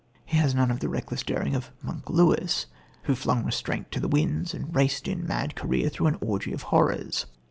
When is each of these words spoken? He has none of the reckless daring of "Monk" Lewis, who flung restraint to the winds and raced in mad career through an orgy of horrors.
He 0.25 0.37
has 0.39 0.55
none 0.55 0.71
of 0.71 0.79
the 0.79 0.89
reckless 0.89 1.21
daring 1.21 1.53
of 1.53 1.69
"Monk" 1.83 2.09
Lewis, 2.09 2.65
who 3.03 3.13
flung 3.13 3.45
restraint 3.45 3.91
to 3.91 3.99
the 3.99 4.07
winds 4.07 4.51
and 4.51 4.75
raced 4.75 5.07
in 5.07 5.27
mad 5.27 5.53
career 5.53 5.89
through 5.89 6.07
an 6.07 6.17
orgy 6.21 6.53
of 6.53 6.63
horrors. 6.73 7.27